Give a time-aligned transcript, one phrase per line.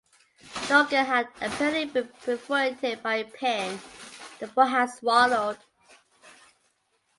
[0.67, 3.79] The organ had apparently been perforated by a pin
[4.39, 5.59] the boy had swallowed.